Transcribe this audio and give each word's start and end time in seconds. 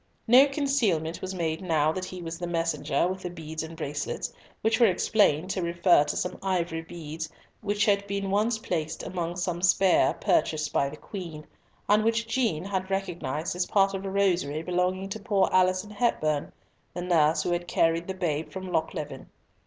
No 0.25 0.47
concealment 0.47 1.21
was 1.21 1.35
made 1.35 1.61
now 1.61 1.91
that 1.91 2.05
he 2.05 2.23
was 2.23 2.39
the 2.39 2.47
messenger 2.47 3.07
with 3.07 3.21
the 3.21 3.29
beads 3.29 3.61
and 3.61 3.77
bracelets, 3.77 4.33
which 4.61 4.79
were 4.79 4.87
explained 4.87 5.51
to 5.51 5.61
refer 5.61 6.03
to 6.05 6.17
some 6.17 6.39
ivory 6.41 6.81
beads 6.81 7.29
which 7.61 7.85
had 7.85 8.07
been 8.07 8.31
once 8.31 8.57
placed 8.57 9.03
among 9.03 9.35
some 9.35 9.61
spare 9.61 10.15
purchased 10.15 10.73
by 10.73 10.89
the 10.89 10.97
Queen, 10.97 11.45
and 11.87 12.03
which 12.03 12.25
Jean 12.27 12.63
had 12.65 12.89
recognised 12.89 13.55
as 13.55 13.67
part 13.67 13.93
of 13.93 14.03
a 14.03 14.09
rosary 14.09 14.63
belonging 14.63 15.07
to 15.07 15.19
poor 15.19 15.47
Alison 15.51 15.91
Hepburn, 15.91 16.51
the 16.95 17.03
nurse 17.03 17.43
who 17.43 17.51
had 17.51 17.67
carried 17.67 18.07
the 18.07 18.15
babe 18.15 18.49
from 18.49 18.71
Lochleven. 18.71 19.29